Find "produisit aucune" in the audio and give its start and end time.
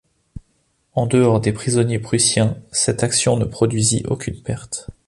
3.45-4.41